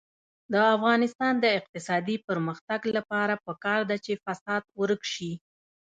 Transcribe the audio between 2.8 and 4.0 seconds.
لپاره پکار ده